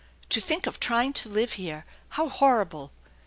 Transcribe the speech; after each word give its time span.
To 0.29 0.41
think 0.41 0.65
of 0.65 0.79
trying 0.79 1.13
to 1.13 1.29
live 1.29 1.53
here! 1.61 1.85
How 2.09 2.27
horrible 2.27 2.91